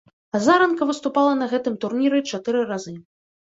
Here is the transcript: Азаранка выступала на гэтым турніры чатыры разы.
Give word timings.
Азаранка 0.37 0.87
выступала 0.91 1.35
на 1.41 1.49
гэтым 1.51 1.77
турніры 1.85 2.23
чатыры 2.33 2.65
разы. 2.73 2.97